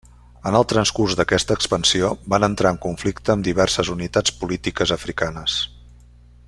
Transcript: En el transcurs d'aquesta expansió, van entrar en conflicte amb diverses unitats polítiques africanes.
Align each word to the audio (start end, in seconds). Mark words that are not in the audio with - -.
En 0.51 0.55
el 0.59 0.63
transcurs 0.71 1.15
d'aquesta 1.19 1.57
expansió, 1.59 2.09
van 2.35 2.47
entrar 2.47 2.73
en 2.77 2.81
conflicte 2.87 3.35
amb 3.37 3.47
diverses 3.49 3.93
unitats 3.97 4.35
polítiques 4.43 4.99
africanes. 5.01 5.63